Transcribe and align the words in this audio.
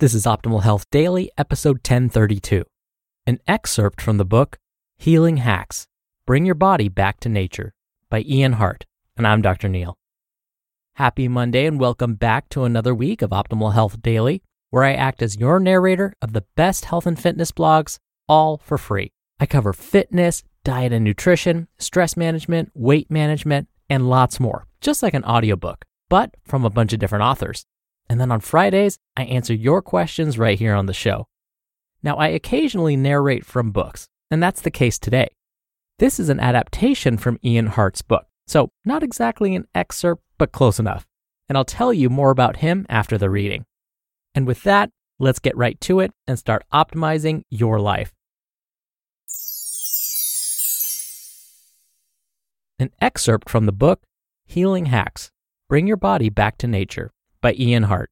This 0.00 0.14
is 0.14 0.24
Optimal 0.24 0.62
Health 0.62 0.86
Daily, 0.90 1.30
episode 1.38 1.76
1032. 1.76 2.64
An 3.26 3.38
excerpt 3.46 4.00
from 4.00 4.16
the 4.16 4.24
book 4.24 4.58
Healing 4.98 5.36
Hacks 5.36 5.86
Bring 6.26 6.46
Your 6.46 6.54
Body 6.54 6.88
Back 6.88 7.20
to 7.20 7.28
Nature 7.28 7.74
by 8.08 8.22
Ian 8.22 8.54
Hart. 8.54 8.86
And 9.16 9.26
I'm 9.26 9.42
Dr. 9.42 9.68
Neil. 9.68 9.96
Happy 10.94 11.28
Monday 11.28 11.66
and 11.66 11.78
welcome 11.78 12.14
back 12.14 12.48
to 12.48 12.64
another 12.64 12.94
week 12.94 13.22
of 13.22 13.30
Optimal 13.30 13.74
Health 13.74 14.02
Daily, 14.02 14.42
where 14.70 14.84
I 14.84 14.94
act 14.94 15.22
as 15.22 15.36
your 15.36 15.60
narrator 15.60 16.14
of 16.20 16.32
the 16.32 16.44
best 16.56 16.86
health 16.86 17.06
and 17.06 17.18
fitness 17.18 17.52
blogs, 17.52 17.98
all 18.28 18.58
for 18.58 18.78
free. 18.78 19.12
I 19.38 19.46
cover 19.46 19.72
fitness, 19.72 20.42
diet 20.64 20.92
and 20.92 21.04
nutrition, 21.04 21.68
stress 21.78 22.16
management, 22.16 22.70
weight 22.74 23.10
management, 23.10 23.68
and 23.88 24.08
lots 24.08 24.40
more, 24.40 24.66
just 24.80 25.02
like 25.02 25.14
an 25.14 25.24
audiobook, 25.24 25.84
but 26.08 26.34
from 26.44 26.64
a 26.64 26.70
bunch 26.70 26.92
of 26.92 26.98
different 26.98 27.24
authors. 27.24 27.66
And 28.10 28.20
then 28.20 28.32
on 28.32 28.40
Fridays, 28.40 28.98
I 29.16 29.22
answer 29.22 29.54
your 29.54 29.80
questions 29.82 30.36
right 30.36 30.58
here 30.58 30.74
on 30.74 30.86
the 30.86 30.92
show. 30.92 31.28
Now, 32.02 32.16
I 32.16 32.26
occasionally 32.26 32.96
narrate 32.96 33.46
from 33.46 33.70
books, 33.70 34.08
and 34.32 34.42
that's 34.42 34.62
the 34.62 34.70
case 34.72 34.98
today. 34.98 35.28
This 36.00 36.18
is 36.18 36.28
an 36.28 36.40
adaptation 36.40 37.18
from 37.18 37.38
Ian 37.44 37.68
Hart's 37.68 38.02
book, 38.02 38.26
so 38.48 38.72
not 38.84 39.04
exactly 39.04 39.54
an 39.54 39.68
excerpt, 39.76 40.24
but 40.38 40.50
close 40.50 40.80
enough. 40.80 41.06
And 41.48 41.56
I'll 41.56 41.64
tell 41.64 41.92
you 41.92 42.10
more 42.10 42.32
about 42.32 42.56
him 42.56 42.84
after 42.88 43.16
the 43.16 43.30
reading. 43.30 43.64
And 44.34 44.44
with 44.44 44.64
that, 44.64 44.90
let's 45.20 45.38
get 45.38 45.56
right 45.56 45.80
to 45.82 46.00
it 46.00 46.10
and 46.26 46.36
start 46.36 46.64
optimizing 46.72 47.44
your 47.48 47.78
life. 47.78 48.12
An 52.80 52.90
excerpt 53.00 53.48
from 53.48 53.66
the 53.66 53.72
book 53.72 54.02
Healing 54.46 54.86
Hacks 54.86 55.30
Bring 55.68 55.86
Your 55.86 55.96
Body 55.96 56.28
Back 56.28 56.58
to 56.58 56.66
Nature 56.66 57.12
by 57.40 57.54
Ian 57.54 57.84
Hart. 57.84 58.10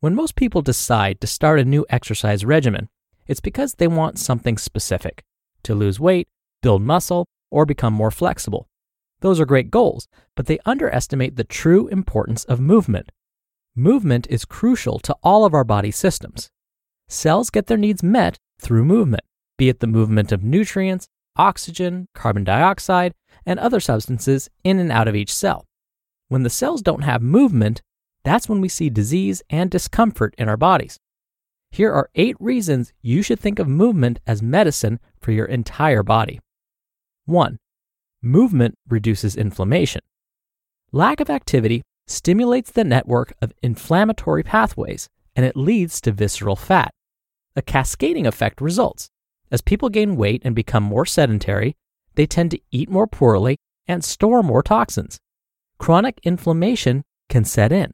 When 0.00 0.14
most 0.14 0.36
people 0.36 0.62
decide 0.62 1.20
to 1.20 1.26
start 1.26 1.60
a 1.60 1.64
new 1.64 1.86
exercise 1.88 2.44
regimen, 2.44 2.88
it's 3.26 3.40
because 3.40 3.74
they 3.74 3.88
want 3.88 4.18
something 4.18 4.58
specific 4.58 5.22
to 5.62 5.74
lose 5.74 5.98
weight, 5.98 6.28
build 6.62 6.82
muscle, 6.82 7.26
or 7.50 7.64
become 7.64 7.94
more 7.94 8.10
flexible. 8.10 8.68
Those 9.20 9.40
are 9.40 9.46
great 9.46 9.70
goals, 9.70 10.06
but 10.36 10.46
they 10.46 10.58
underestimate 10.66 11.36
the 11.36 11.44
true 11.44 11.88
importance 11.88 12.44
of 12.44 12.60
movement. 12.60 13.10
Movement 13.74 14.26
is 14.28 14.44
crucial 14.44 14.98
to 15.00 15.16
all 15.22 15.44
of 15.44 15.54
our 15.54 15.64
body 15.64 15.90
systems. 15.90 16.50
Cells 17.08 17.50
get 17.50 17.66
their 17.66 17.78
needs 17.78 18.02
met 18.02 18.38
through 18.60 18.84
movement, 18.84 19.24
be 19.56 19.68
it 19.68 19.80
the 19.80 19.86
movement 19.86 20.32
of 20.32 20.44
nutrients, 20.44 21.08
oxygen, 21.36 22.06
carbon 22.14 22.44
dioxide, 22.44 23.14
and 23.46 23.58
other 23.58 23.80
substances 23.80 24.48
in 24.62 24.78
and 24.78 24.92
out 24.92 25.08
of 25.08 25.16
each 25.16 25.34
cell. 25.34 25.64
When 26.34 26.42
the 26.42 26.50
cells 26.50 26.82
don't 26.82 27.04
have 27.04 27.22
movement, 27.22 27.80
that's 28.24 28.48
when 28.48 28.60
we 28.60 28.68
see 28.68 28.90
disease 28.90 29.40
and 29.50 29.70
discomfort 29.70 30.34
in 30.36 30.48
our 30.48 30.56
bodies. 30.56 30.98
Here 31.70 31.92
are 31.92 32.10
eight 32.16 32.34
reasons 32.40 32.92
you 33.02 33.22
should 33.22 33.38
think 33.38 33.60
of 33.60 33.68
movement 33.68 34.18
as 34.26 34.42
medicine 34.42 34.98
for 35.20 35.30
your 35.30 35.46
entire 35.46 36.02
body. 36.02 36.40
1. 37.26 37.56
Movement 38.20 38.74
reduces 38.88 39.36
inflammation. 39.36 40.00
Lack 40.90 41.20
of 41.20 41.30
activity 41.30 41.82
stimulates 42.08 42.72
the 42.72 42.82
network 42.82 43.32
of 43.40 43.52
inflammatory 43.62 44.42
pathways 44.42 45.08
and 45.36 45.46
it 45.46 45.56
leads 45.56 46.00
to 46.00 46.10
visceral 46.10 46.56
fat. 46.56 46.90
A 47.54 47.62
cascading 47.62 48.26
effect 48.26 48.60
results. 48.60 49.08
As 49.52 49.60
people 49.60 49.88
gain 49.88 50.16
weight 50.16 50.42
and 50.44 50.56
become 50.56 50.82
more 50.82 51.06
sedentary, 51.06 51.76
they 52.16 52.26
tend 52.26 52.50
to 52.50 52.60
eat 52.72 52.90
more 52.90 53.06
poorly 53.06 53.56
and 53.86 54.02
store 54.02 54.42
more 54.42 54.64
toxins 54.64 55.20
chronic 55.84 56.18
inflammation 56.22 57.04
can 57.28 57.44
set 57.44 57.70
in. 57.70 57.92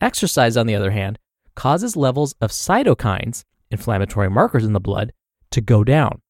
Exercise, 0.00 0.56
on 0.56 0.68
the 0.68 0.74
other 0.76 0.92
hand, 0.92 1.18
causes 1.56 1.96
levels 1.96 2.32
of 2.40 2.52
cytokines, 2.52 3.42
inflammatory 3.72 4.30
markers 4.30 4.64
in 4.64 4.72
the 4.72 4.78
blood, 4.78 5.12
to 5.50 5.60
go 5.60 5.82
down. 5.82 6.22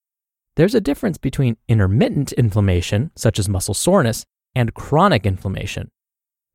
There's 0.57 0.75
a 0.75 0.81
difference 0.81 1.19
between 1.19 1.59
intermittent 1.69 2.33
inflammation, 2.33 3.11
such 3.15 3.39
as 3.39 3.51
muscle 3.51 3.75
soreness, 3.75 4.25
and 4.55 4.73
chronic 4.73 5.27
inflammation. 5.27 5.91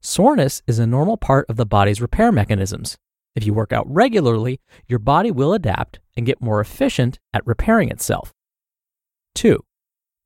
Soreness 0.01 0.63
is 0.65 0.79
a 0.79 0.87
normal 0.87 1.17
part 1.17 1.47
of 1.47 1.55
the 1.55 1.67
body's 1.67 2.01
repair 2.01 2.31
mechanisms. 2.31 2.97
If 3.35 3.45
you 3.45 3.53
work 3.53 3.71
out 3.71 3.85
regularly, 3.87 4.59
your 4.87 4.97
body 4.97 5.29
will 5.29 5.53
adapt 5.53 5.99
and 6.17 6.25
get 6.25 6.41
more 6.41 6.59
efficient 6.59 7.19
at 7.35 7.45
repairing 7.45 7.91
itself. 7.91 8.33
2. 9.35 9.63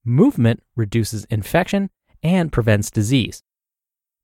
Movement 0.06 0.64
reduces 0.78 1.26
infection 1.26 1.90
and 2.24 2.54
prevents 2.54 2.90
disease. 2.90 3.44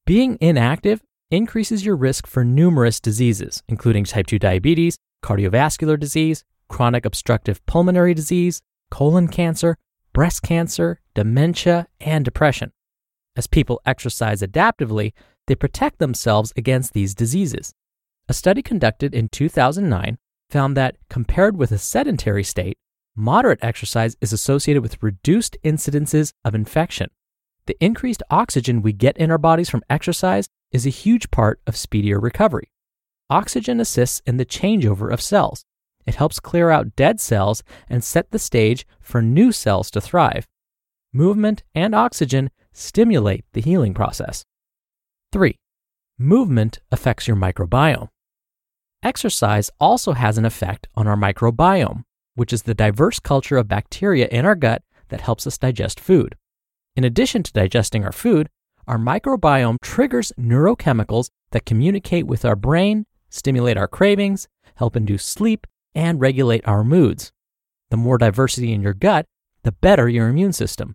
Being 0.05 0.37
inactive 0.41 1.01
increases 1.31 1.85
your 1.85 1.95
risk 1.95 2.27
for 2.27 2.43
numerous 2.43 2.99
diseases, 2.99 3.63
including 3.69 4.03
type 4.03 4.27
2 4.27 4.37
diabetes, 4.37 4.97
cardiovascular 5.23 5.97
disease, 5.97 6.43
chronic 6.67 7.05
obstructive 7.05 7.65
pulmonary 7.67 8.13
disease, 8.13 8.61
colon 8.91 9.29
cancer, 9.29 9.77
breast 10.11 10.41
cancer, 10.41 10.99
dementia, 11.13 11.87
and 12.01 12.25
depression. 12.25 12.73
As 13.37 13.47
people 13.47 13.79
exercise 13.85 14.41
adaptively, 14.41 15.13
they 15.47 15.55
protect 15.55 15.99
themselves 15.99 16.51
against 16.57 16.91
these 16.91 17.15
diseases. 17.15 17.73
A 18.27 18.33
study 18.33 18.61
conducted 18.61 19.13
in 19.13 19.29
2009 19.29 20.17
found 20.49 20.75
that, 20.75 20.97
compared 21.09 21.55
with 21.55 21.71
a 21.71 21.77
sedentary 21.77 22.43
state, 22.43 22.77
moderate 23.15 23.63
exercise 23.63 24.17
is 24.19 24.33
associated 24.33 24.83
with 24.83 25.01
reduced 25.01 25.55
incidences 25.63 26.33
of 26.43 26.53
infection. 26.53 27.07
The 27.65 27.77
increased 27.79 28.23
oxygen 28.29 28.81
we 28.81 28.91
get 28.91 29.17
in 29.17 29.31
our 29.31 29.37
bodies 29.37 29.69
from 29.69 29.83
exercise 29.89 30.49
is 30.71 30.85
a 30.85 30.89
huge 30.89 31.31
part 31.31 31.61
of 31.65 31.77
speedier 31.77 32.19
recovery. 32.19 32.69
Oxygen 33.29 33.79
assists 33.79 34.21
in 34.25 34.37
the 34.37 34.45
changeover 34.45 35.11
of 35.11 35.21
cells. 35.21 35.63
It 36.05 36.15
helps 36.15 36.41
clear 36.41 36.69
out 36.69 36.95
dead 36.97 37.21
cells 37.21 37.63
and 37.89 38.03
set 38.03 38.31
the 38.31 38.39
stage 38.39 38.85
for 38.99 39.21
new 39.21 39.53
cells 39.53 39.89
to 39.91 40.01
thrive. 40.01 40.45
Movement 41.13 41.63
and 41.73 41.95
oxygen 41.95 42.49
stimulate 42.73 43.45
the 43.53 43.61
healing 43.61 43.93
process. 43.93 44.43
3. 45.31 45.55
Movement 46.17 46.79
affects 46.91 47.27
your 47.27 47.37
microbiome. 47.37 48.09
Exercise 49.01 49.71
also 49.79 50.13
has 50.13 50.37
an 50.37 50.45
effect 50.45 50.87
on 50.95 51.07
our 51.07 51.15
microbiome, 51.15 52.03
which 52.35 52.51
is 52.51 52.63
the 52.63 52.73
diverse 52.73 53.19
culture 53.19 53.57
of 53.57 53.67
bacteria 53.67 54.27
in 54.27 54.45
our 54.45 54.55
gut 54.55 54.81
that 55.09 55.21
helps 55.21 55.47
us 55.47 55.57
digest 55.57 55.99
food. 55.99 56.35
In 56.95 57.03
addition 57.03 57.41
to 57.41 57.51
digesting 57.51 58.05
our 58.05 58.11
food, 58.11 58.49
our 58.87 58.99
microbiome 58.99 59.77
triggers 59.81 60.31
neurochemicals 60.39 61.29
that 61.51 61.65
communicate 61.65 62.27
with 62.27 62.45
our 62.45 62.55
brain, 62.55 63.05
stimulate 63.29 63.77
our 63.77 63.87
cravings, 63.87 64.47
help 64.75 64.95
induce 64.95 65.25
sleep, 65.25 65.65
and 65.95 66.21
regulate 66.21 66.67
our 66.67 66.83
moods. 66.83 67.31
The 67.89 67.97
more 67.97 68.17
diversity 68.17 68.73
in 68.73 68.83
your 68.83 68.93
gut, 68.93 69.25
the 69.63 69.71
better 69.71 70.07
your 70.07 70.27
immune 70.27 70.53
system. 70.53 70.93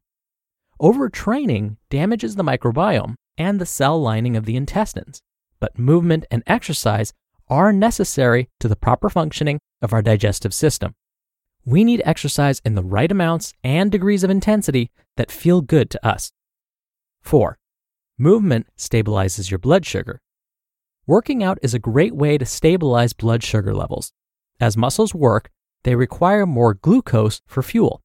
Overtraining 0.80 1.78
damages 1.90 2.36
the 2.36 2.44
microbiome 2.44 3.14
and 3.36 3.60
the 3.60 3.66
cell 3.66 4.00
lining 4.00 4.36
of 4.36 4.44
the 4.44 4.56
intestines, 4.56 5.20
but 5.58 5.78
movement 5.78 6.26
and 6.30 6.44
exercise 6.46 7.12
are 7.48 7.72
necessary 7.72 8.48
to 8.60 8.68
the 8.68 8.76
proper 8.76 9.08
functioning 9.08 9.58
of 9.82 9.92
our 9.92 10.02
digestive 10.02 10.54
system. 10.54 10.94
We 11.68 11.84
need 11.84 12.00
exercise 12.06 12.62
in 12.64 12.76
the 12.76 12.82
right 12.82 13.12
amounts 13.12 13.52
and 13.62 13.92
degrees 13.92 14.24
of 14.24 14.30
intensity 14.30 14.90
that 15.18 15.30
feel 15.30 15.60
good 15.60 15.90
to 15.90 16.06
us. 16.06 16.32
4. 17.20 17.58
Movement 18.16 18.68
stabilizes 18.78 19.50
your 19.50 19.58
blood 19.58 19.84
sugar. 19.84 20.18
Working 21.06 21.42
out 21.42 21.58
is 21.60 21.74
a 21.74 21.78
great 21.78 22.16
way 22.16 22.38
to 22.38 22.46
stabilize 22.46 23.12
blood 23.12 23.42
sugar 23.42 23.74
levels. 23.74 24.14
As 24.58 24.78
muscles 24.78 25.14
work, 25.14 25.50
they 25.82 25.94
require 25.94 26.46
more 26.46 26.72
glucose 26.72 27.42
for 27.46 27.62
fuel. 27.62 28.00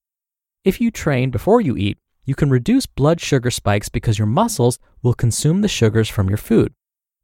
If 0.66 0.82
you 0.82 0.92
train 0.92 1.32
before 1.32 1.62
you 1.62 1.78
eat, 1.78 1.98
you 2.26 2.36
can 2.36 2.50
reduce 2.50 2.86
blood 2.86 3.22
sugar 3.22 3.50
spikes 3.50 3.88
because 3.88 4.20
your 4.20 4.28
muscles 4.28 4.78
will 5.02 5.14
consume 5.14 5.62
the 5.62 5.70
sugars 5.70 6.10
from 6.10 6.28
your 6.28 6.38
food. 6.38 6.74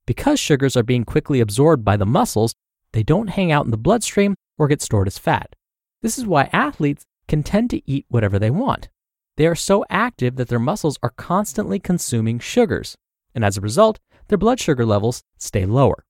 Because 0.05 0.39
sugars 0.39 0.77
are 0.77 0.83
being 0.83 1.03
quickly 1.03 1.41
absorbed 1.41 1.83
by 1.83 1.97
the 1.97 2.05
muscles, 2.05 2.55
they 2.93 3.03
don't 3.03 3.31
hang 3.31 3.51
out 3.51 3.65
in 3.65 3.71
the 3.71 3.77
bloodstream 3.77 4.35
or 4.57 4.69
get 4.69 4.81
stored 4.81 5.07
as 5.07 5.17
fat. 5.17 5.53
This 6.01 6.17
is 6.17 6.25
why 6.25 6.49
athletes 6.53 7.05
can 7.27 7.43
tend 7.43 7.69
to 7.71 7.81
eat 7.89 8.05
whatever 8.09 8.39
they 8.39 8.49
want. 8.49 8.89
They 9.37 9.47
are 9.47 9.55
so 9.55 9.85
active 9.89 10.35
that 10.35 10.47
their 10.47 10.59
muscles 10.59 10.97
are 11.01 11.11
constantly 11.11 11.79
consuming 11.79 12.39
sugars, 12.39 12.95
and 13.33 13.45
as 13.45 13.57
a 13.57 13.61
result, 13.61 13.99
their 14.27 14.37
blood 14.37 14.59
sugar 14.59 14.85
levels 14.85 15.23
stay 15.37 15.65
lower. 15.65 16.05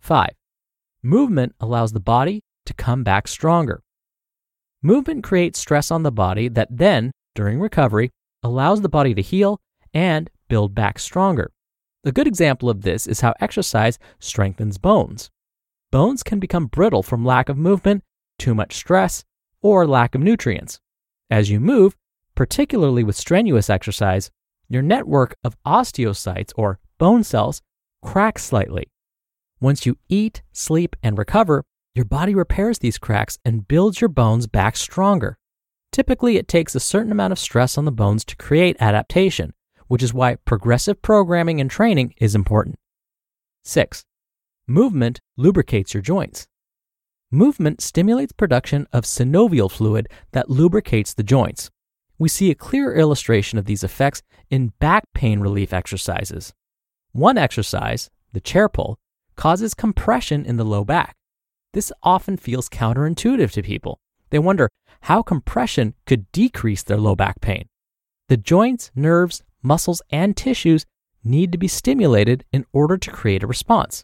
5. 0.00 0.28
Movement 1.02 1.54
allows 1.60 1.92
the 1.92 2.00
body 2.00 2.42
to 2.66 2.74
come 2.74 3.02
back 3.02 3.28
stronger. 3.28 3.82
Movement 4.82 5.24
creates 5.24 5.58
stress 5.58 5.90
on 5.90 6.02
the 6.02 6.12
body 6.12 6.48
that 6.48 6.68
then, 6.70 7.10
during 7.34 7.60
recovery, 7.60 8.10
allows 8.42 8.80
the 8.80 8.88
body 8.88 9.14
to 9.14 9.22
heal 9.22 9.60
and 9.92 10.30
build 10.48 10.74
back 10.74 10.98
stronger. 10.98 11.50
A 12.04 12.12
good 12.12 12.26
example 12.26 12.70
of 12.70 12.82
this 12.82 13.06
is 13.06 13.20
how 13.20 13.34
exercise 13.40 13.98
strengthens 14.18 14.78
bones. 14.78 15.30
Bones 15.90 16.22
can 16.22 16.38
become 16.38 16.66
brittle 16.66 17.02
from 17.02 17.24
lack 17.24 17.48
of 17.48 17.58
movement, 17.58 18.02
too 18.40 18.54
much 18.54 18.74
stress, 18.74 19.24
or 19.62 19.86
lack 19.86 20.16
of 20.16 20.20
nutrients. 20.20 20.80
As 21.30 21.50
you 21.50 21.60
move, 21.60 21.94
particularly 22.34 23.04
with 23.04 23.14
strenuous 23.14 23.70
exercise, 23.70 24.30
your 24.68 24.82
network 24.82 25.36
of 25.44 25.56
osteocytes 25.64 26.52
or 26.56 26.80
bone 26.98 27.22
cells 27.22 27.60
cracks 28.02 28.44
slightly. 28.44 28.90
Once 29.60 29.84
you 29.84 29.96
eat, 30.08 30.42
sleep, 30.52 30.96
and 31.02 31.18
recover, 31.18 31.62
your 31.94 32.04
body 32.04 32.34
repairs 32.34 32.78
these 32.78 32.98
cracks 32.98 33.38
and 33.44 33.68
builds 33.68 34.00
your 34.00 34.08
bones 34.08 34.46
back 34.46 34.76
stronger. 34.76 35.36
Typically, 35.92 36.36
it 36.36 36.48
takes 36.48 36.74
a 36.74 36.80
certain 36.80 37.12
amount 37.12 37.32
of 37.32 37.38
stress 37.38 37.76
on 37.76 37.84
the 37.84 37.92
bones 37.92 38.24
to 38.24 38.36
create 38.36 38.76
adaptation, 38.80 39.52
which 39.88 40.02
is 40.02 40.14
why 40.14 40.36
progressive 40.36 41.02
programming 41.02 41.60
and 41.60 41.70
training 41.70 42.14
is 42.16 42.34
important. 42.34 42.76
6. 43.64 44.04
Movement 44.66 45.20
lubricates 45.36 45.92
your 45.92 46.02
joints. 46.02 46.46
Movement 47.32 47.80
stimulates 47.80 48.32
production 48.32 48.88
of 48.92 49.04
synovial 49.04 49.70
fluid 49.70 50.08
that 50.32 50.50
lubricates 50.50 51.14
the 51.14 51.22
joints. 51.22 51.70
We 52.18 52.28
see 52.28 52.50
a 52.50 52.56
clear 52.56 52.92
illustration 52.92 53.56
of 53.56 53.66
these 53.66 53.84
effects 53.84 54.20
in 54.50 54.72
back 54.80 55.04
pain 55.14 55.38
relief 55.38 55.72
exercises. 55.72 56.52
One 57.12 57.38
exercise, 57.38 58.10
the 58.32 58.40
chair 58.40 58.68
pull, 58.68 58.98
causes 59.36 59.74
compression 59.74 60.44
in 60.44 60.56
the 60.56 60.64
low 60.64 60.84
back. 60.84 61.14
This 61.72 61.92
often 62.02 62.36
feels 62.36 62.68
counterintuitive 62.68 63.52
to 63.52 63.62
people. 63.62 64.00
They 64.30 64.40
wonder 64.40 64.68
how 65.02 65.22
compression 65.22 65.94
could 66.06 66.30
decrease 66.32 66.82
their 66.82 66.98
low 66.98 67.14
back 67.14 67.40
pain. 67.40 67.68
The 68.28 68.38
joints, 68.38 68.90
nerves, 68.96 69.44
muscles, 69.62 70.02
and 70.10 70.36
tissues 70.36 70.84
need 71.22 71.52
to 71.52 71.58
be 71.58 71.68
stimulated 71.68 72.44
in 72.52 72.66
order 72.72 72.98
to 72.98 73.10
create 73.12 73.44
a 73.44 73.46
response. 73.46 74.02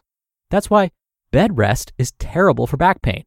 That's 0.49 0.69
why 0.69 0.91
bed 1.31 1.57
rest 1.57 1.93
is 1.97 2.13
terrible 2.13 2.67
for 2.67 2.77
back 2.77 3.01
pain. 3.01 3.23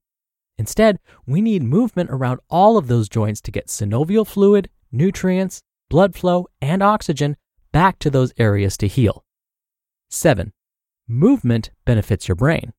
Instead, 0.58 0.98
we 1.26 1.40
need 1.40 1.62
movement 1.62 2.10
around 2.10 2.40
all 2.50 2.76
of 2.76 2.86
those 2.86 3.08
joints 3.08 3.40
to 3.40 3.50
get 3.50 3.68
synovial 3.68 4.26
fluid, 4.26 4.68
nutrients, 4.92 5.62
blood 5.88 6.14
flow, 6.14 6.46
and 6.60 6.82
oxygen 6.82 7.36
back 7.72 7.98
to 7.98 8.10
those 8.10 8.32
areas 8.36 8.76
to 8.76 8.86
heal. 8.86 9.24
7. 10.10 10.52
Movement 11.08 11.70
benefits 11.84 12.28
your 12.28 12.34
brain. 12.34 12.72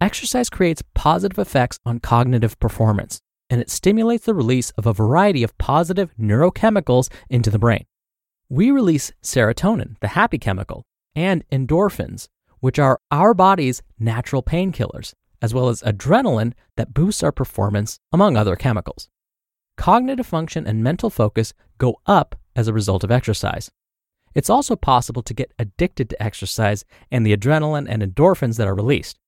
Exercise 0.00 0.48
creates 0.48 0.82
positive 0.94 1.38
effects 1.38 1.78
on 1.84 2.00
cognitive 2.00 2.58
performance, 2.58 3.20
and 3.50 3.60
it 3.60 3.70
stimulates 3.70 4.24
the 4.24 4.34
release 4.34 4.70
of 4.70 4.86
a 4.86 4.92
variety 4.92 5.42
of 5.42 5.56
positive 5.58 6.10
neurochemicals 6.18 7.10
into 7.28 7.50
the 7.50 7.58
brain. 7.58 7.84
We 8.48 8.70
release 8.70 9.12
serotonin, 9.22 9.96
the 10.00 10.08
happy 10.08 10.38
chemical, 10.38 10.84
and 11.14 11.44
endorphins, 11.50 12.28
which 12.60 12.78
are 12.78 13.00
our 13.10 13.34
body's 13.34 13.82
natural 13.98 14.42
painkillers, 14.42 15.14
as 15.42 15.52
well 15.52 15.68
as 15.68 15.82
adrenaline 15.82 16.52
that 16.76 16.94
boosts 16.94 17.22
our 17.22 17.32
performance, 17.32 17.98
among 18.12 18.36
other 18.36 18.56
chemicals. 18.56 19.08
Cognitive 19.76 20.26
function 20.26 20.66
and 20.66 20.84
mental 20.84 21.10
focus 21.10 21.54
go 21.78 22.00
up 22.06 22.36
as 22.54 22.68
a 22.68 22.72
result 22.72 23.02
of 23.02 23.10
exercise. 23.10 23.70
It's 24.34 24.50
also 24.50 24.76
possible 24.76 25.22
to 25.22 25.34
get 25.34 25.52
addicted 25.58 26.10
to 26.10 26.22
exercise 26.22 26.84
and 27.10 27.26
the 27.26 27.36
adrenaline 27.36 27.86
and 27.88 28.02
endorphins 28.02 28.58
that 28.58 28.68
are 28.68 28.74
released. 28.74 29.18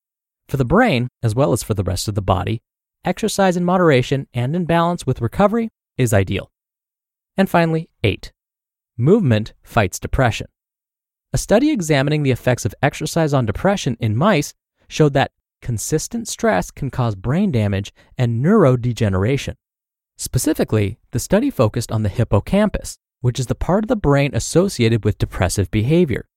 For 0.49 0.57
the 0.57 0.65
brain, 0.65 1.09
as 1.23 1.35
well 1.35 1.53
as 1.53 1.63
for 1.63 1.75
the 1.75 1.83
rest 1.83 2.09
of 2.09 2.15
the 2.15 2.23
body, 2.23 2.61
exercise 3.05 3.57
in 3.57 3.65
moderation 3.65 4.29
and 4.35 4.55
in 4.55 4.65
balance 4.65 5.07
with 5.07 5.21
recovery 5.21 5.71
is 5.97 6.13
ideal. 6.13 6.51
And 7.37 7.49
finally, 7.49 7.89
8. 8.05 8.33
Movement 8.97 9.55
fights 9.63 9.99
depression. 9.99 10.47
A 11.35 11.39
study 11.39 11.71
examining 11.71 12.23
the 12.23 12.31
effects 12.31 12.67
of 12.67 12.75
exercise 12.83 13.33
on 13.33 13.47
depression 13.47 13.97
in 13.99 14.17
mice 14.17 14.53
showed 14.89 15.15
that 15.15 15.33
consistent 15.63 16.29
stress 16.29 16.71
can 16.71 16.91
cause 16.91 17.15
brain 17.15 17.51
damage 17.51 17.93
and 18.19 18.45
neurodegeneration. 18.45 19.55
Specifically, 20.19 20.99
the 21.13 21.19
study 21.19 21.49
focused 21.51 21.91
on 21.91 22.03
the 22.03 22.11
hippocampus, 22.11 22.99
which 23.23 23.41
is 23.41 23.47
the 23.47 23.55
part 23.55 23.85
of 23.85 23.89
the 23.89 23.97
brain 23.97 24.31
associated 24.35 25.05
with 25.05 25.17
depressive 25.17 25.71
behavior. 25.71 26.29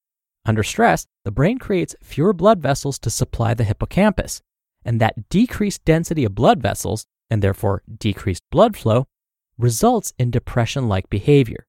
Under 0.46 0.64
stress, 0.64 1.08
the 1.26 1.32
brain 1.32 1.58
creates 1.58 1.96
fewer 2.02 2.32
blood 2.32 2.62
vessels 2.62 2.98
to 3.00 3.10
supply 3.10 3.54
the 3.54 3.64
hippocampus, 3.66 4.42
and 4.86 5.02
that 5.02 5.28
decreased 5.28 5.84
density 5.84 6.24
of 6.24 6.36
blood 6.36 6.62
vessels, 6.62 7.06
and 7.30 7.42
therefore 7.42 7.84
decreased 8.00 8.44
blood 8.50 8.78
flow, 8.78 9.08
results 9.58 10.14
in 10.18 10.32
depression 10.32 10.88
like 10.88 11.10
behavior. 11.10 11.68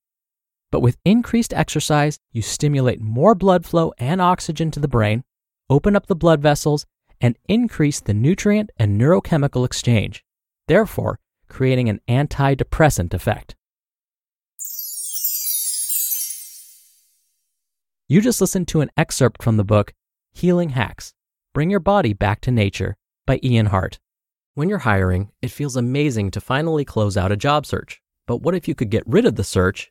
But 0.76 0.82
with 0.82 0.98
increased 1.06 1.54
exercise, 1.54 2.18
you 2.32 2.42
stimulate 2.42 3.00
more 3.00 3.34
blood 3.34 3.64
flow 3.64 3.94
and 3.96 4.20
oxygen 4.20 4.70
to 4.72 4.78
the 4.78 4.86
brain, 4.86 5.24
open 5.70 5.96
up 5.96 6.06
the 6.06 6.14
blood 6.14 6.42
vessels, 6.42 6.84
and 7.18 7.38
increase 7.48 7.98
the 7.98 8.12
nutrient 8.12 8.68
and 8.76 9.00
neurochemical 9.00 9.64
exchange, 9.64 10.22
therefore, 10.68 11.18
creating 11.48 11.88
an 11.88 12.02
antidepressant 12.06 13.14
effect. 13.14 13.56
You 18.06 18.20
just 18.20 18.42
listened 18.42 18.68
to 18.68 18.82
an 18.82 18.90
excerpt 18.98 19.42
from 19.42 19.56
the 19.56 19.64
book 19.64 19.94
Healing 20.34 20.68
Hacks 20.68 21.14
Bring 21.54 21.70
Your 21.70 21.80
Body 21.80 22.12
Back 22.12 22.42
to 22.42 22.50
Nature 22.50 22.98
by 23.26 23.40
Ian 23.42 23.64
Hart. 23.64 23.98
When 24.52 24.68
you're 24.68 24.80
hiring, 24.80 25.30
it 25.40 25.50
feels 25.50 25.74
amazing 25.74 26.32
to 26.32 26.40
finally 26.42 26.84
close 26.84 27.16
out 27.16 27.32
a 27.32 27.36
job 27.36 27.64
search. 27.64 28.02
But 28.26 28.42
what 28.42 28.54
if 28.54 28.68
you 28.68 28.74
could 28.74 28.90
get 28.90 29.04
rid 29.06 29.24
of 29.24 29.36
the 29.36 29.44
search 29.44 29.90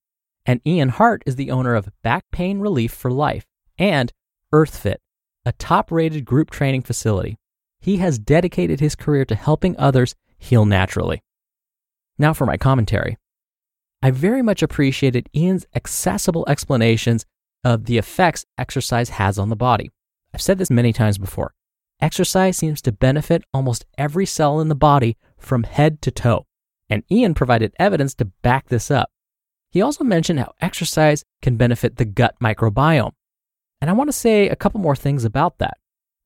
And 0.45 0.61
Ian 0.65 0.89
Hart 0.89 1.23
is 1.25 1.35
the 1.35 1.51
owner 1.51 1.75
of 1.75 1.89
Back 2.01 2.25
Pain 2.31 2.59
Relief 2.59 2.91
for 2.91 3.11
Life 3.11 3.45
and 3.77 4.11
EarthFit, 4.53 4.97
a 5.45 5.51
top 5.53 5.91
rated 5.91 6.25
group 6.25 6.49
training 6.49 6.81
facility. 6.81 7.37
He 7.79 7.97
has 7.97 8.19
dedicated 8.19 8.79
his 8.79 8.95
career 8.95 9.25
to 9.25 9.35
helping 9.35 9.77
others 9.77 10.15
heal 10.37 10.65
naturally. 10.65 11.23
Now 12.17 12.33
for 12.33 12.45
my 12.45 12.57
commentary. 12.57 13.17
I 14.03 14.11
very 14.11 14.41
much 14.41 14.63
appreciated 14.63 15.29
Ian's 15.35 15.65
accessible 15.75 16.45
explanations 16.47 17.25
of 17.63 17.85
the 17.85 17.97
effects 17.99 18.45
exercise 18.57 19.09
has 19.09 19.37
on 19.37 19.49
the 19.49 19.55
body. 19.55 19.91
I've 20.33 20.41
said 20.41 20.57
this 20.57 20.71
many 20.71 20.91
times 20.91 21.19
before. 21.19 21.53
Exercise 21.99 22.57
seems 22.57 22.81
to 22.81 22.91
benefit 22.91 23.43
almost 23.53 23.85
every 23.97 24.25
cell 24.25 24.59
in 24.59 24.69
the 24.69 24.75
body 24.75 25.17
from 25.37 25.63
head 25.63 26.01
to 26.01 26.09
toe, 26.09 26.47
and 26.89 27.03
Ian 27.11 27.35
provided 27.35 27.73
evidence 27.77 28.15
to 28.15 28.25
back 28.25 28.69
this 28.69 28.89
up. 28.89 29.11
He 29.71 29.81
also 29.81 30.03
mentioned 30.03 30.39
how 30.39 30.53
exercise 30.59 31.23
can 31.41 31.55
benefit 31.55 31.95
the 31.95 32.05
gut 32.05 32.35
microbiome. 32.41 33.13
And 33.79 33.89
I 33.89 33.93
want 33.93 34.09
to 34.09 34.13
say 34.13 34.49
a 34.49 34.55
couple 34.55 34.81
more 34.81 34.95
things 34.95 35.23
about 35.23 35.57
that. 35.59 35.77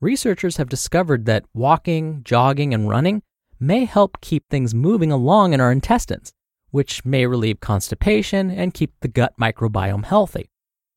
Researchers 0.01 0.57
have 0.57 0.67
discovered 0.67 1.25
that 1.25 1.45
walking, 1.53 2.21
jogging, 2.23 2.73
and 2.73 2.89
running 2.89 3.21
may 3.59 3.85
help 3.85 4.19
keep 4.19 4.43
things 4.49 4.73
moving 4.73 5.11
along 5.11 5.53
in 5.53 5.61
our 5.61 5.71
intestines, 5.71 6.33
which 6.71 7.05
may 7.05 7.25
relieve 7.25 7.59
constipation 7.59 8.49
and 8.51 8.73
keep 8.73 8.93
the 8.99 9.07
gut 9.07 9.33
microbiome 9.39 10.05
healthy. 10.05 10.49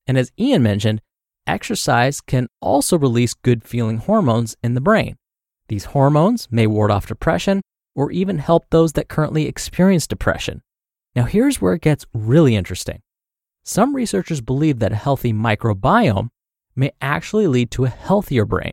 And 0.07 0.19
as 0.19 0.33
Ian 0.39 0.63
mentioned, 0.63 1.03
exercise 1.47 2.21
can 2.21 2.49
also 2.61 2.99
release 2.99 3.35
good 3.35 3.63
feeling 3.63 3.99
hormones 3.99 4.57
in 4.63 4.75
the 4.75 4.81
brain. 4.81 5.17
These 5.69 5.87
hormones 5.87 6.49
may 6.51 6.67
ward 6.67 6.91
off 6.91 7.07
depression 7.07 7.61
or 7.95 8.11
even 8.11 8.39
help 8.39 8.65
those 8.71 8.95
that 8.95 9.09
currently 9.09 9.47
experience 9.47 10.07
depression. 10.07 10.63
Now, 11.15 11.25
here's 11.25 11.61
where 11.61 11.75
it 11.75 11.83
gets 11.83 12.07
really 12.13 12.55
interesting. 12.57 13.01
Some 13.65 13.95
researchers 13.95 14.41
believe 14.41 14.79
that 14.79 14.93
a 14.93 14.97
healthy 14.97 15.33
microbiome 15.33 16.29
may 16.77 16.93
actually 17.01 17.47
lead 17.47 17.71
to 17.73 17.85
a 17.85 17.89
healthier 17.89 18.45
brain. 18.45 18.73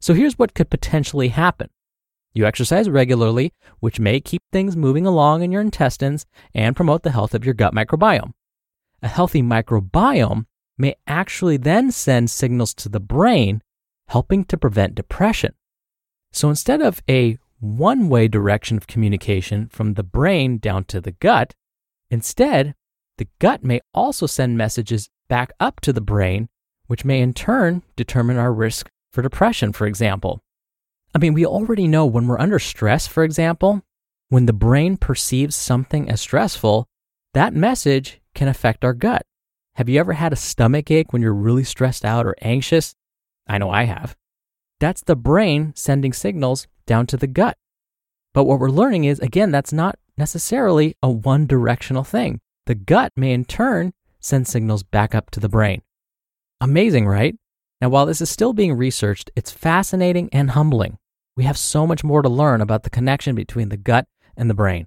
So, 0.00 0.14
here's 0.14 0.38
what 0.38 0.54
could 0.54 0.70
potentially 0.70 1.28
happen 1.28 1.68
you 2.34 2.44
exercise 2.44 2.90
regularly, 2.90 3.52
which 3.78 4.00
may 4.00 4.20
keep 4.20 4.42
things 4.50 4.76
moving 4.76 5.06
along 5.06 5.42
in 5.42 5.52
your 5.52 5.60
intestines 5.60 6.26
and 6.52 6.74
promote 6.74 7.04
the 7.04 7.12
health 7.12 7.32
of 7.32 7.44
your 7.44 7.54
gut 7.54 7.72
microbiome. 7.72 8.32
A 9.02 9.08
healthy 9.08 9.40
microbiome 9.40 10.46
may 10.76 10.96
actually 11.06 11.56
then 11.56 11.92
send 11.92 12.30
signals 12.30 12.74
to 12.74 12.88
the 12.88 13.00
brain, 13.00 13.62
helping 14.08 14.44
to 14.46 14.58
prevent 14.58 14.96
depression. 14.96 15.54
So 16.32 16.48
instead 16.48 16.82
of 16.82 17.00
a 17.08 17.38
one 17.64 18.08
way 18.08 18.28
direction 18.28 18.76
of 18.76 18.86
communication 18.86 19.68
from 19.68 19.94
the 19.94 20.02
brain 20.02 20.58
down 20.58 20.84
to 20.84 21.00
the 21.00 21.12
gut, 21.12 21.54
instead, 22.10 22.74
the 23.16 23.26
gut 23.38 23.64
may 23.64 23.80
also 23.92 24.26
send 24.26 24.58
messages 24.58 25.08
back 25.28 25.52
up 25.58 25.80
to 25.80 25.92
the 25.92 26.00
brain, 26.00 26.48
which 26.86 27.04
may 27.04 27.20
in 27.20 27.32
turn 27.32 27.82
determine 27.96 28.36
our 28.36 28.52
risk 28.52 28.90
for 29.12 29.22
depression, 29.22 29.72
for 29.72 29.86
example. 29.86 30.42
I 31.14 31.18
mean, 31.18 31.32
we 31.32 31.46
already 31.46 31.86
know 31.86 32.04
when 32.04 32.26
we're 32.26 32.40
under 32.40 32.58
stress, 32.58 33.06
for 33.06 33.24
example, 33.24 33.82
when 34.28 34.46
the 34.46 34.52
brain 34.52 34.96
perceives 34.96 35.54
something 35.56 36.10
as 36.10 36.20
stressful, 36.20 36.86
that 37.32 37.54
message 37.54 38.20
can 38.34 38.48
affect 38.48 38.84
our 38.84 38.94
gut. 38.94 39.22
Have 39.76 39.88
you 39.88 39.98
ever 39.98 40.12
had 40.12 40.32
a 40.32 40.36
stomach 40.36 40.90
ache 40.90 41.12
when 41.12 41.22
you're 41.22 41.32
really 41.32 41.64
stressed 41.64 42.04
out 42.04 42.26
or 42.26 42.34
anxious? 42.42 42.94
I 43.46 43.58
know 43.58 43.70
I 43.70 43.84
have. 43.84 44.16
That's 44.80 45.02
the 45.02 45.16
brain 45.16 45.72
sending 45.76 46.12
signals 46.12 46.66
down 46.86 47.06
to 47.08 47.16
the 47.16 47.26
gut. 47.26 47.56
But 48.32 48.44
what 48.44 48.58
we're 48.58 48.70
learning 48.70 49.04
is, 49.04 49.20
again, 49.20 49.50
that's 49.50 49.72
not 49.72 49.98
necessarily 50.16 50.96
a 51.02 51.10
one 51.10 51.46
directional 51.46 52.04
thing. 52.04 52.40
The 52.66 52.74
gut 52.74 53.12
may 53.16 53.32
in 53.32 53.44
turn 53.44 53.92
send 54.20 54.48
signals 54.48 54.82
back 54.82 55.14
up 55.14 55.30
to 55.30 55.40
the 55.40 55.48
brain. 55.48 55.82
Amazing, 56.60 57.06
right? 57.06 57.36
Now, 57.80 57.90
while 57.90 58.06
this 58.06 58.20
is 58.20 58.30
still 58.30 58.52
being 58.52 58.72
researched, 58.72 59.30
it's 59.36 59.50
fascinating 59.50 60.28
and 60.32 60.50
humbling. 60.50 60.98
We 61.36 61.44
have 61.44 61.58
so 61.58 61.86
much 61.86 62.02
more 62.02 62.22
to 62.22 62.28
learn 62.28 62.60
about 62.60 62.84
the 62.84 62.90
connection 62.90 63.34
between 63.34 63.68
the 63.68 63.76
gut 63.76 64.06
and 64.36 64.48
the 64.48 64.54
brain. 64.54 64.86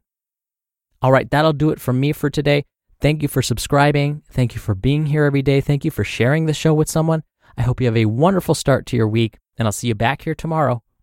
All 1.01 1.11
right, 1.11 1.29
that'll 1.29 1.53
do 1.53 1.69
it 1.69 1.79
from 1.79 1.99
me 1.99 2.13
for 2.13 2.29
today. 2.29 2.65
Thank 2.99 3.21
you 3.21 3.27
for 3.27 3.43
subscribing. 3.43 4.23
Thank 4.31 4.55
you 4.55 4.59
for 4.59 4.73
being 4.73 5.05
here 5.05 5.25
every 5.25 5.43
day. 5.43 5.61
Thank 5.61 5.85
you 5.85 5.91
for 5.91 6.03
sharing 6.03 6.47
the 6.47 6.53
show 6.53 6.73
with 6.73 6.89
someone. 6.89 7.21
I 7.55 7.61
hope 7.61 7.79
you 7.79 7.85
have 7.85 7.97
a 7.97 8.05
wonderful 8.05 8.55
start 8.55 8.87
to 8.87 8.97
your 8.97 9.07
week, 9.07 9.37
and 9.57 9.67
I'll 9.67 9.71
see 9.71 9.87
you 9.87 9.95
back 9.95 10.23
here 10.23 10.35
tomorrow 10.35 10.81